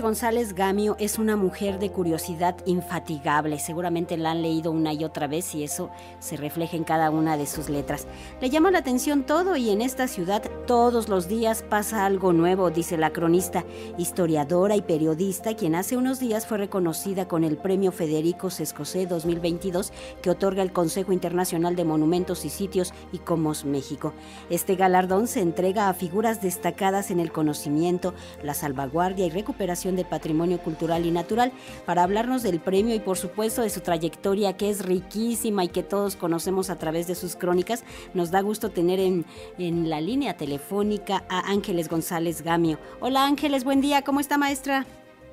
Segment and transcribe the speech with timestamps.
[0.00, 3.58] González Gamio es una mujer de curiosidad infatigable.
[3.58, 7.36] Seguramente la han leído una y otra vez y eso se refleja en cada una
[7.36, 8.06] de sus letras.
[8.40, 12.70] Le llama la atención todo y en esta ciudad todos los días pasa algo nuevo,
[12.70, 13.64] dice la cronista,
[13.98, 19.92] historiadora y periodista, quien hace unos días fue reconocida con el Premio Federico Sescosé 2022
[20.22, 24.14] que otorga el Consejo Internacional de Monumentos y Sitios y Comos México.
[24.48, 29.96] Este galardón se entrega a figuras destacadas en el conocimiento, la salvaguardia y recuperación recuperación
[29.96, 31.52] de patrimonio cultural y natural,
[31.86, 35.82] para hablarnos del premio y por supuesto de su trayectoria que es riquísima y que
[35.82, 37.84] todos conocemos a través de sus crónicas.
[38.14, 39.24] Nos da gusto tener en,
[39.58, 42.78] en la línea telefónica a Ángeles González Gamio.
[43.00, 44.86] Hola Ángeles, buen día, ¿cómo está maestra?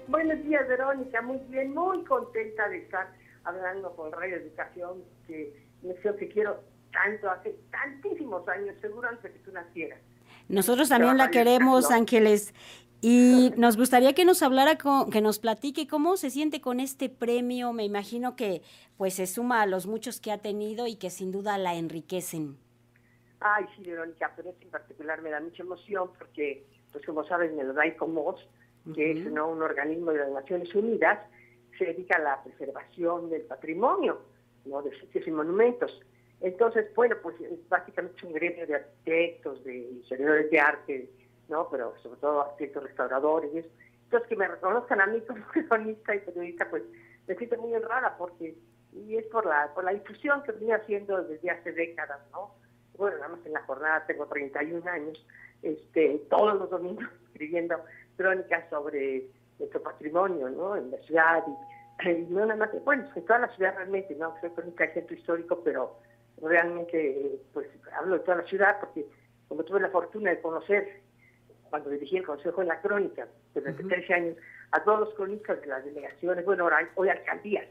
[0.07, 3.07] Buenos días Verónica, muy bien, muy contenta de estar
[3.43, 6.59] hablando con Radio Educación, que me que quiero
[6.91, 9.99] tanto, hace tantísimos años, seguro antes de que tú nacieras.
[10.47, 12.53] Nosotros también la queremos, Ángeles.
[13.01, 17.71] Y nos gustaría que nos hablara, que nos platique cómo se siente con este premio.
[17.71, 18.61] Me imagino que
[18.97, 22.57] pues se suma a los muchos que ha tenido y que sin duda la enriquecen.
[23.39, 27.53] Ay, sí, Verónica, pero este en particular me da mucha emoción porque, pues como sabes,
[27.53, 28.45] me lo da ICOMOS,
[28.93, 29.49] que es ¿no?
[29.49, 31.19] un organismo de las Naciones Unidas,
[31.77, 34.21] se dedica a la preservación del patrimonio,
[34.65, 34.81] ¿no?
[34.81, 36.01] de sitios y monumentos.
[36.41, 37.35] Entonces, bueno, pues
[37.69, 41.09] básicamente es un gremio de arquitectos, de ingenieros de arte,
[41.49, 41.67] ¿no?
[41.69, 43.65] Pero sobre todo arquitectos restauradores.
[44.03, 46.83] Entonces, que me reconozcan a mí como cronista y periodista, pues
[47.27, 48.55] me siento muy honrada porque,
[48.93, 52.55] y es por la, por la difusión que venía haciendo desde hace décadas, ¿no?
[52.97, 55.25] Bueno, nada más en la jornada tengo 31 años,
[55.61, 57.83] este, todos los domingos escribiendo
[58.17, 59.27] crónicas sobre
[59.57, 60.75] nuestro patrimonio, ¿no?
[60.75, 61.43] En la ciudad
[62.05, 64.35] y, no nada más, bueno, en toda la ciudad realmente, ¿no?
[64.41, 65.97] Soy crónica del centro histórico, pero
[66.41, 69.05] realmente, pues hablo de toda la ciudad porque
[69.47, 71.01] como tuve la fortuna de conocer
[71.69, 74.37] cuando dirigí el Consejo de la Crónica durante 13 años,
[74.71, 77.67] a todos los cronistas de las delegaciones, bueno, ahora hoy alcaldías,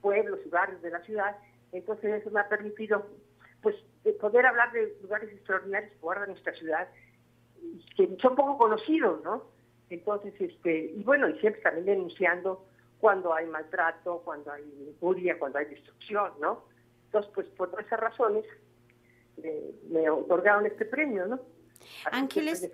[0.00, 1.36] pueblos y barrios de la ciudad,
[1.72, 3.06] entonces eso me ha permitido
[3.62, 3.76] pues
[4.20, 6.88] poder hablar de lugares extraordinarios que guarda nuestra ciudad,
[7.96, 9.44] que son poco conocidos, ¿no?
[9.90, 12.64] Entonces, este, y bueno, y siempre también denunciando
[13.00, 16.64] cuando hay maltrato, cuando hay injuria, cuando hay destrucción, ¿no?
[17.06, 18.44] Entonces, pues por esas razones
[19.42, 21.40] eh, me otorgaron este premio, ¿no?
[22.10, 22.70] Ángeles,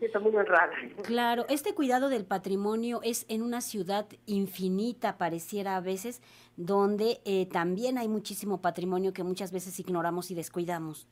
[1.03, 6.23] claro, este cuidado del patrimonio es en una ciudad infinita, pareciera a veces,
[6.57, 11.09] donde eh, también hay muchísimo patrimonio que muchas veces ignoramos y descuidamos.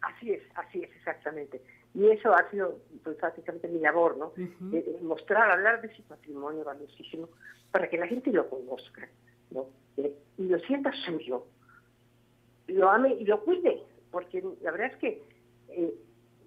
[0.00, 1.62] Así es, así es, exactamente.
[1.94, 4.32] Y eso ha sido pues, prácticamente mi labor, ¿no?
[5.02, 7.28] mostrar, hablar de ese patrimonio valiosísimo
[7.70, 9.08] para que la gente lo conozca,
[9.50, 9.66] ¿no?
[9.96, 11.46] Eh, y lo sienta suyo,
[12.66, 15.22] lo ame y lo cuide, porque la verdad es que
[15.68, 15.94] eh,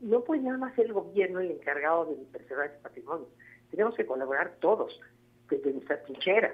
[0.01, 3.27] no puede nada más ser el gobierno el encargado de preservar ese patrimonio.
[3.71, 4.99] Tenemos que colaborar todos,
[5.49, 6.53] desde nuestra trinchera,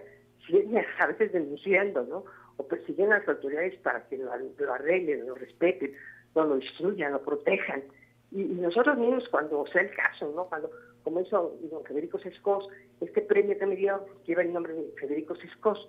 [0.99, 2.25] a veces denunciando, ¿no?
[2.57, 4.31] O persiguiendo a las autoridades para que lo,
[4.73, 5.93] arreglen, lo respeten,
[6.33, 7.83] no lo destruyan, lo protejan.
[8.31, 10.45] Y, nosotros mismos, cuando sea el caso, ¿no?
[10.45, 10.71] Cuando,
[11.03, 12.67] como hizo don Federico Sescos,
[13.01, 15.87] este premio que me dio lleva el nombre de Federico Sescos,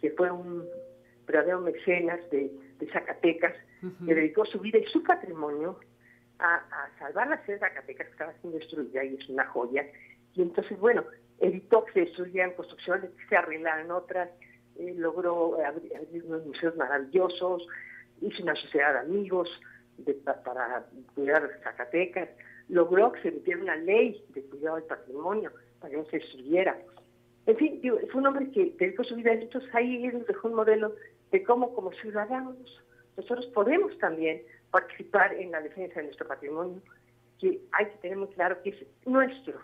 [0.00, 0.66] que fue un
[1.26, 2.50] verdadero mecenas de,
[2.92, 3.54] Zacatecas,
[4.06, 5.78] que dedicó su vida y su patrimonio
[6.44, 9.86] a, salvar la ciudad de Zacatecas que estaba siendo destruida y es una joya.
[10.34, 11.04] Y entonces, bueno,
[11.40, 14.30] evitó que se destruyeran construcciones, que se arreglaran otras,
[14.76, 15.92] eh, logró abrir,
[16.24, 17.66] unos museos maravillosos,
[18.20, 19.48] hizo una sociedad de amigos
[20.44, 22.28] para cuidar Zacatecas,
[22.68, 26.76] logró que se emitiera una ley de cuidado del patrimonio para que no se destruyera.
[27.46, 30.54] En fin, fue un hombre que dedicó su vida a Entonces ahí él dejó un
[30.54, 30.94] modelo
[31.30, 32.56] de cómo como ciudadanos
[33.16, 34.42] nosotros podemos también
[34.74, 36.82] participar en la defensa de nuestro patrimonio,
[37.38, 39.60] que hay que tener muy claro que es nuestro,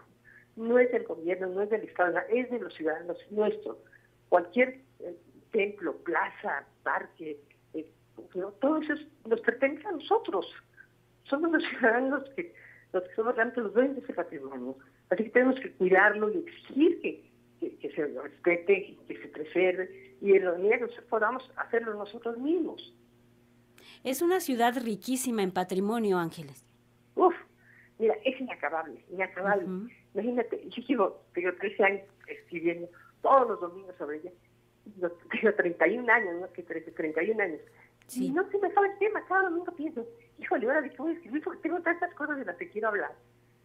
[0.55, 3.83] no es del gobierno, no es del Estado, es de los ciudadanos, nuestro.
[4.29, 5.17] Cualquier eh,
[5.51, 7.41] templo, plaza, parque,
[7.75, 7.91] eh,
[8.61, 8.95] todo eso
[9.27, 10.47] nos pertenece a nosotros.
[11.25, 12.55] Somos los ciudadanos que,
[12.93, 14.77] los que somos realmente los dueños de ese patrimonio.
[15.11, 20.37] Así que tenemos que cuidarlo y exigir que, que, se respete, que se preserve y
[20.37, 22.95] en los medios podamos hacerlo nosotros mismos.
[24.03, 26.65] Es una ciudad riquísima en patrimonio, Ángeles.
[27.17, 27.35] Uf,
[27.99, 29.67] mira, es inacabable, inacabable.
[30.15, 32.89] Imagínate, yo llevo, tengo 13 años escribiendo
[33.21, 34.31] todos los domingos sobre ella.
[35.31, 37.61] tengo 31 años, no que 13, 31 años.
[38.17, 40.05] Y no se me sabe el tema, cada domingo pienso,
[40.39, 42.89] híjole, ahora de qué voy a escribir, porque tengo tantas cosas de las que quiero
[42.89, 43.13] hablar.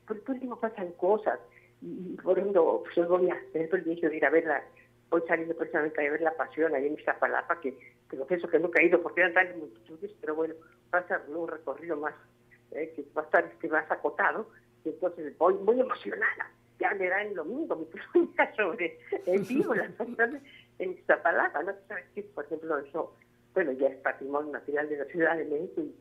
[0.05, 1.39] Por tiempo pasan cosas.
[1.81, 4.63] Y, por ejemplo, pues yo voy a tener el privilegio de ir a verla
[5.09, 7.77] Hoy saliendo precisamente a ver la pasión ahí en Iztapalapa, que,
[8.09, 10.55] que lo pienso que nunca he ido porque eran tan multitudes, pero bueno,
[10.93, 12.13] va a ser un recorrido más,
[12.71, 14.49] eh, que va a estar este, más acotado,
[14.83, 16.51] y entonces voy muy emocionada.
[16.79, 20.41] Ya verán lo mismo, mi pregunta sobre el vivo, las personas
[20.79, 21.73] en Iztapalapa, ¿no?
[21.87, 22.23] ¿Sabes qué?
[22.23, 23.15] Por ejemplo, eso,
[23.53, 25.95] bueno, ya es patrimonio material de la Ciudad de México y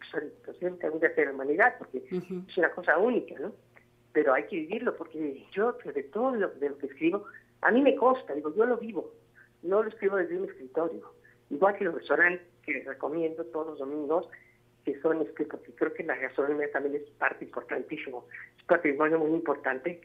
[0.45, 3.53] posiblemente algún día de la humanidad, porque es una cosa única, ¿no?
[4.15, 7.27] Pero hay que vivirlo, porque yo, de todo lo, de lo que escribo,
[7.61, 9.13] a mí me consta, digo, yo lo vivo,
[9.63, 11.13] no lo escribo desde un escritorio.
[11.51, 14.27] Igual que los restaurantes que recomiendo todos los domingos,
[14.85, 18.27] que son, este, porque creo que la gastronomía también es parte importantísimo,
[18.57, 20.01] es patrimonio muy importante.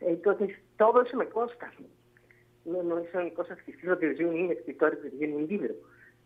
[0.00, 1.70] Entonces, todo eso me consta.
[2.64, 5.74] No, no son cosas que escribo desde un escritorio, desde un libro.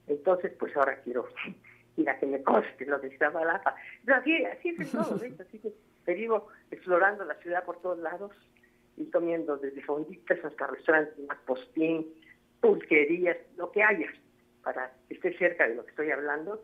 [0.06, 1.26] Entonces, pues ahora quiero
[1.96, 3.62] ir a que me conste lo que estaba la
[4.14, 5.40] así, así es todo, ¿ves?
[5.40, 5.72] Así que
[6.06, 8.32] te digo, explorando la ciudad por todos lados
[8.97, 12.06] y comiendo desde fonditas hasta restaurantes más postín,
[12.61, 14.08] pulquerías, lo que haya,
[14.62, 16.62] para que esté cerca de lo que estoy hablando,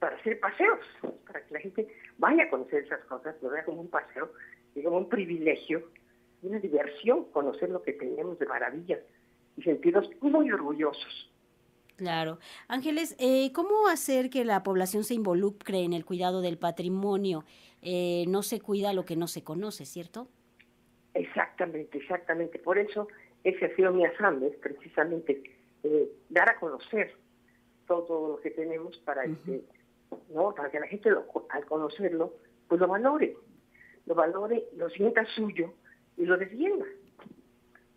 [0.00, 0.80] para hacer paseos,
[1.26, 1.88] para que la gente
[2.18, 4.32] vaya a conocer esas cosas, lo vea como un paseo
[4.74, 5.90] y como un privilegio,
[6.42, 8.98] una diversión conocer lo que tenemos de maravilla
[9.56, 11.32] y sentirnos muy orgullosos.
[11.98, 12.38] Claro.
[12.68, 17.44] Ángeles, eh, ¿cómo hacer que la población se involucre en el cuidado del patrimonio?
[17.82, 20.28] Eh, no se cuida lo que no se conoce, ¿cierto?
[21.14, 22.60] Exactamente, exactamente.
[22.60, 23.08] Por eso
[23.42, 25.42] ese ha sido mi afán, es precisamente
[25.82, 27.16] eh, dar a conocer
[27.88, 29.64] todo lo que tenemos para, este,
[30.32, 30.54] ¿no?
[30.54, 31.10] para que la gente
[31.50, 32.32] al conocerlo
[32.68, 33.36] pues lo valore,
[34.06, 35.74] lo valore, lo sienta suyo
[36.16, 36.86] y lo defienda.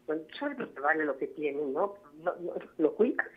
[0.08, 1.94] Cuando sabes que vale lo que tiene, ¿no?
[2.24, 2.34] No,
[2.80, 3.28] lo cuidas.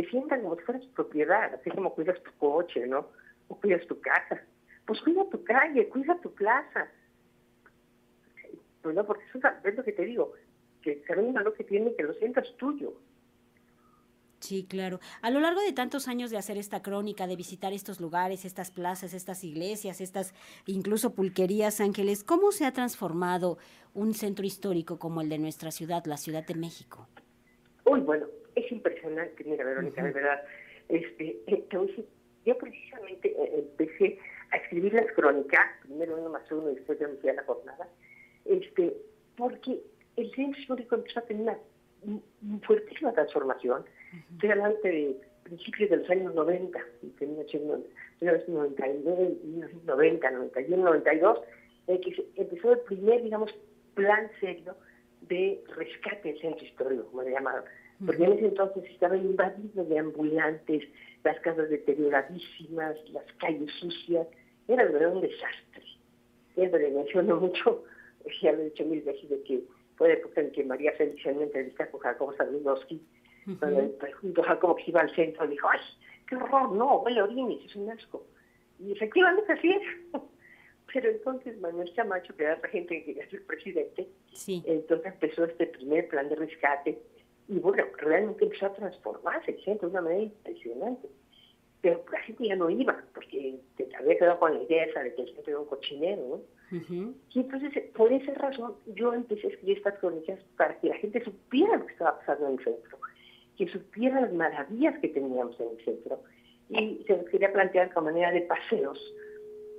[0.00, 3.08] Que sientan como si fuera su propiedad, así como cuidas tu coche, ¿no?
[3.48, 4.40] O cuidas tu casa.
[4.86, 6.88] Pues cuida tu calle, cuida tu plaza,
[8.82, 10.32] pues no, porque eso es lo que te digo,
[10.82, 12.94] que un lo que tiene, que lo sientas tuyo.
[14.40, 15.00] Sí, claro.
[15.20, 18.70] A lo largo de tantos años de hacer esta crónica, de visitar estos lugares, estas
[18.70, 23.58] plazas, estas iglesias, estas incluso pulquerías, Ángeles, ¿cómo se ha transformado
[23.92, 27.06] un centro histórico como el de nuestra ciudad, la Ciudad de México?
[27.84, 28.26] Uy, bueno,
[28.60, 30.42] es impresionante, mira, Verónica, de verdad.
[30.88, 31.64] Este, eh,
[32.44, 34.18] yo precisamente eh, empecé
[34.50, 37.44] a escribir las crónicas, primero uno más uno y después ya me fui a la
[37.44, 37.88] jornada,
[38.44, 38.96] este,
[39.36, 39.80] porque
[40.16, 41.56] el centro histórico empezó a tener
[42.02, 43.84] una fuertísima transformación.
[44.32, 51.38] Estoy hablando de principios de los años 90, en 1999, 1990, 91, 92,
[51.86, 53.54] que empezó el primer, digamos,
[53.94, 54.76] plan serio
[55.22, 57.64] de rescate del centro histórico, como le llamaron.
[58.04, 60.84] Porque en ese entonces estaba invadido de ambulantes,
[61.22, 64.26] las casas deterioradísimas, las calles sucias,
[64.68, 65.84] era de verdad un desastre.
[66.56, 67.84] Eso le menciono mucho
[68.42, 69.62] ya lo he dicho mil veces, de que
[69.96, 73.00] fue la época en que María Félix en una entrevista con Jacobo Saludowski,
[73.58, 75.80] cuando el presunto Jacobo que iba al centro, dijo, ¡ay,
[76.28, 76.72] qué horror!
[76.72, 78.24] No, huele orines, es un asco.
[78.78, 79.82] Y efectivamente así es.
[80.92, 84.08] Pero entonces Manuel Camacho, que era la gente que quería ser presidente,
[84.46, 86.98] entonces empezó este primer plan de rescate
[87.50, 91.08] y bueno, realmente empezó a transformarse el centro de una manera impresionante.
[91.80, 93.58] Pero la gente ya no iba, porque
[93.98, 96.40] había quedado con la idea esa de que el centro era un cochinero, ¿no?
[96.70, 101.24] Y entonces, por esa razón, yo empecé a escribir estas crónicas para que la gente
[101.24, 102.98] supiera lo que estaba pasando en el centro,
[103.56, 106.22] que supiera las maravillas que teníamos en el centro.
[106.68, 109.00] Y se los quería plantear como manera de paseos.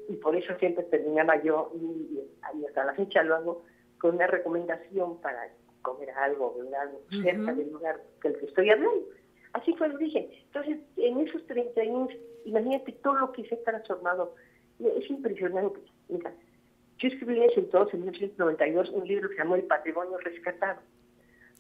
[0.10, 2.20] Y por eso siempre terminaba yo, y,
[2.68, 3.64] hasta la fecha lo hago,
[3.98, 5.48] con una recomendación para
[5.82, 9.08] comer algo, beber algo cerca del lugar del que estoy hablando.
[9.54, 10.30] Así fue el origen.
[10.46, 12.10] Entonces, en esos 30 años,
[12.46, 14.36] imagínate todo lo que se ha transformado.
[14.80, 15.80] Es impresionante.
[16.10, 16.34] Mira,
[16.98, 20.82] yo escribí en entonces, en 1992, un libro que se llamó El Patrimonio Rescatado,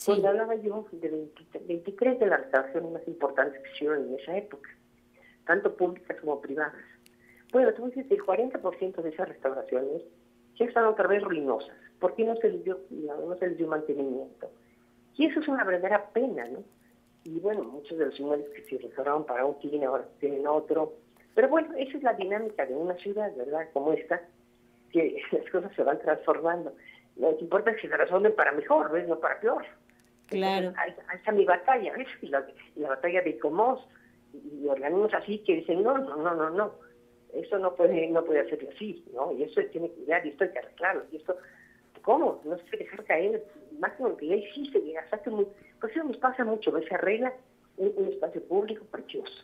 [0.06, 1.30] donde hablaba yo de
[1.68, 4.70] 23 de las restauraciones más importantes que hicieron en esa época,
[5.46, 6.76] tanto públicas como privadas.
[7.52, 10.04] Bueno, entonces el 40% de esas restauraciones
[10.58, 11.76] ya están otra vez ruinosas.
[12.02, 14.50] ¿Por qué no se les dio, no se les dio mantenimiento?
[15.16, 16.64] Y eso es una verdadera pena, ¿no?
[17.24, 20.94] Y bueno, muchos de los inmuebles que se restauraron para un fin ahora tienen otro.
[21.36, 23.70] Pero bueno, esa es la dinámica de una ciudad, ¿verdad?
[23.72, 24.20] Como esta,
[24.92, 26.74] que las cosas se van transformando.
[27.18, 29.08] Lo que importa es que se resuelven para mejor, ¿ves?
[29.08, 29.64] No para peor.
[30.26, 30.74] Claro.
[30.78, 32.08] ahí, está mi batalla, ¿ves?
[32.24, 32.44] Y la,
[32.90, 33.88] batalla de Comos
[34.34, 36.74] y, organismos así que dicen, no, no, no, no, no.
[37.32, 39.34] Eso no puede, no puede hacerlo así, ¿no?
[39.34, 41.38] Y eso tiene que cuidar, y esto hay que arreglarlo, y esto.
[43.12, 43.46] Se dejar caer,
[43.80, 45.48] máximo que ya existe, que gastaste muy...
[45.80, 46.72] Pues eso nos pasa mucho.
[46.88, 47.34] Se arregla
[47.78, 49.44] un, espacio público precioso.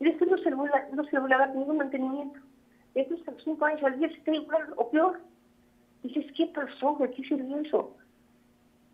[0.00, 2.40] Y después no se le no se a dar ningún mantenimiento.
[2.94, 5.20] Entonces a los cinco años al día está igual o peor.
[6.02, 6.96] Dices, ¿qué pasó?
[6.98, 7.96] ¿De qué sirvió eso?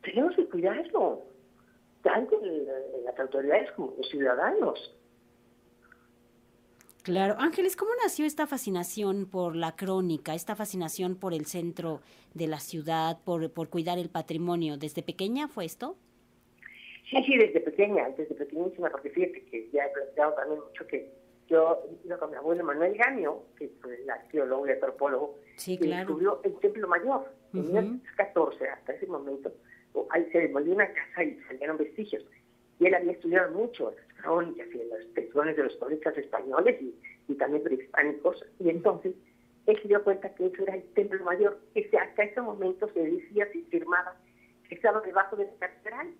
[0.03, 1.23] Tenemos que cuidarlo,
[2.03, 2.41] tanto
[3.05, 4.95] las autoridades como los ciudadanos.
[7.03, 12.01] Claro, Ángeles, ¿cómo nació esta fascinación por la crónica, esta fascinación por el centro
[12.35, 14.77] de la ciudad, por, por cuidar el patrimonio?
[14.77, 15.97] ¿Desde pequeña fue esto?
[17.09, 21.11] Sí, sí, desde pequeña, desde pequeñísima, porque fíjate que ya he planteado también mucho que
[21.49, 26.01] yo iba con mi abuelo Manuel Gamio, que fue el arqueólogo y antropólogo, sí, claro.
[26.01, 27.33] descubrió el Templo Mayor.
[27.55, 28.01] En uh -huh.
[28.17, 29.51] 14, hasta ese momento,
[30.11, 32.23] ahí se demolió una casa y salieron vestigios.
[32.79, 36.95] Y él había estudiado mucho las crónicas y las textuales de los crónicas españoles y,
[37.29, 38.45] y también prehispánicos.
[38.61, 39.15] Y entonces
[39.69, 43.01] él se dio cuenta que eso era el Templo Mayor, que hasta ese momento se
[43.01, 44.17] decía, se firmaba,
[44.67, 46.15] que estaba debajo de la catedral,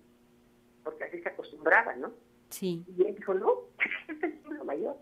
[0.83, 2.11] porque así se acostumbraba, ¿no?
[2.49, 2.85] Sí.
[2.95, 3.61] Y él dijo, no,
[4.07, 4.97] este es el Templo Mayor.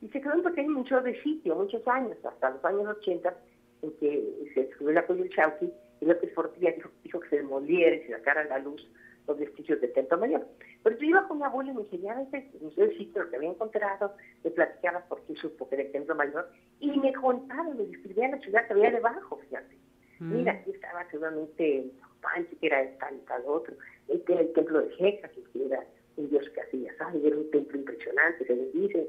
[0.00, 3.36] Y se quedó un pequeño museo de sitio, muchos años, hasta los años 80,
[3.82, 5.70] en que se descubrió la cuello del Chauqui,
[6.00, 8.86] y López Portilla dijo, dijo que se demoliera y se sacara la luz
[9.26, 10.46] los vestigios del Templo Mayor.
[10.82, 13.36] Pero yo iba con mi abuelo y me enseñaba ese museo de sitio, lo que
[13.36, 16.50] había encontrado, me platicaba por qué supo que era el Templo Mayor,
[16.80, 19.76] y me contaba, me describía la ciudad que había debajo, fíjate.
[20.20, 20.36] Mm.
[20.36, 21.90] Mira, aquí estaba seguramente
[22.20, 23.74] Panche, que era tal y tal otro,
[24.08, 25.84] este era el templo de Jeca, que era
[26.16, 27.24] un dios que hacía, ¿sabes?
[27.24, 29.08] Era un templo impresionante, se les dice.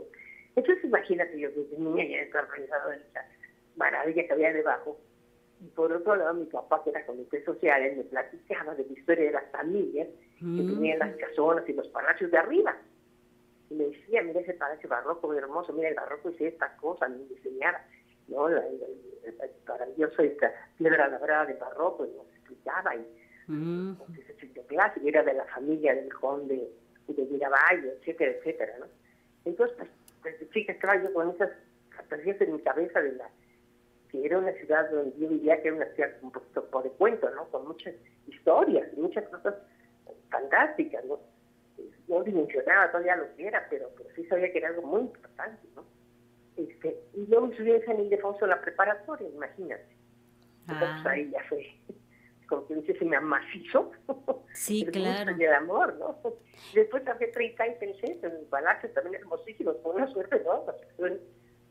[0.55, 3.25] Entonces imagínate, yo desde niña ya estaba organizado en esa
[3.75, 4.97] maravilla que había debajo.
[5.65, 8.93] Y por otro lado, mi papá, que era comité social, él me platicaba de la
[8.93, 10.07] historia de las familias
[10.39, 10.57] mm.
[10.57, 12.77] que tenían las casonas y los palacios de arriba.
[13.69, 17.07] Y me decía, mira ese palacio barroco, muy hermoso, mira el barroco hice esta cosa,
[17.07, 17.83] me diseñara,
[18.27, 18.47] ¿no?
[18.47, 18.79] La, el,
[19.67, 23.05] maravilloso esta piedra labrada de barroco, y nos explicaba, y
[23.47, 23.91] Mm.
[23.91, 24.35] entonces
[24.67, 26.67] clásico era de la familia del conde
[27.07, 28.85] de Miravallo, etcétera, etcétera, ¿no?
[29.45, 29.89] Entonces, pues,
[30.39, 31.51] pues chica estaba yo con esas
[31.95, 33.29] fantasías en mi cabeza de la
[34.21, 37.29] que era una ciudad donde yo vivía que era una ciudad un poquito de cuento,
[37.31, 37.45] ¿no?
[37.49, 37.93] Con muchas
[38.27, 39.55] historias, muchas cosas
[40.29, 41.19] fantásticas, ¿no?
[42.07, 45.67] No dimensionaba todavía lo que era, pero, pero sí sabía que era algo muy importante,
[45.75, 45.83] ¿no?
[46.55, 49.95] Este, y luego subí en San Ildefonso la preparatoria, imagínate.
[50.67, 51.09] Entonces Ah.
[51.09, 51.65] ahí ya fue,
[52.47, 53.91] como que dice, se me amacizó.
[54.53, 55.33] Sí, el claro.
[55.37, 56.17] y el amor, ¿no?
[56.73, 60.65] Después trabajé 30 y pensé en el palacio también hermosísimo, con una suerte, ¿no?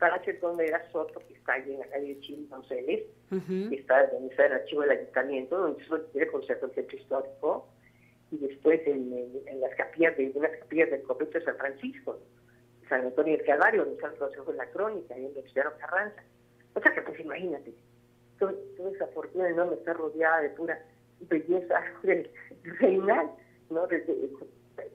[0.09, 3.71] El donde era Soto, que está ahí en la calle de Chile, Donceles, Ujú.
[3.71, 7.69] que está donde está el archivo del ayuntamiento, donde se quiere conservar el centro histórico,
[8.31, 12.19] y después en, en- en las capillas de unas capillas del convento de San Francisco,
[12.89, 16.23] San Antonio del Calvario, donde está el Consejo de la Crónica, y en el Carranza.
[16.75, 17.73] O sea que pues imagínate,
[18.39, 20.83] toda, toda esa fortuna enorme está rodeada de pura
[21.21, 21.81] belleza
[22.81, 23.31] reinal,
[23.71, 23.87] ¿no?
[23.87, 24.15] Desde,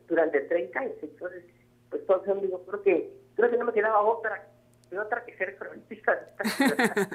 [0.08, 0.96] durante 30 años.
[1.02, 1.44] Entonces,
[1.90, 4.46] pues todo eso digo, creo que, creo que no me quedaba otra,
[4.90, 6.14] que otra que ser cronista.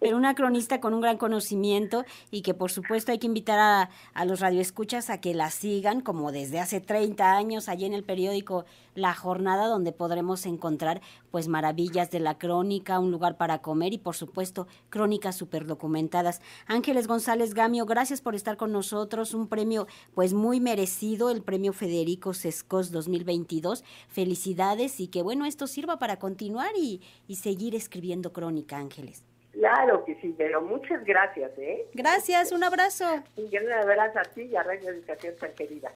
[0.00, 3.90] Pero una cronista con un gran conocimiento y que por supuesto hay que invitar a,
[4.14, 8.04] a los radioescuchas a que la sigan como desde hace 30 años allí en el
[8.04, 8.64] periódico
[8.96, 11.00] La Jornada donde podremos encontrar
[11.30, 16.40] pues maravillas de la crónica, un lugar para comer y por supuesto crónicas súper documentadas.
[16.66, 21.72] Ángeles González Gamio, gracias por estar con nosotros, un premio pues muy merecido, el premio
[21.72, 23.84] Federico Sescos 2022.
[24.08, 29.22] Felicidades y que bueno, esto sirva para continuar y, y seguir escribiendo crónica, Ángeles.
[29.56, 31.86] Claro que sí, pero muchas gracias, ¿eh?
[31.94, 33.06] Gracias, un abrazo.
[33.36, 35.90] Un gran abrazo a ti y a Radio Educación tan querida.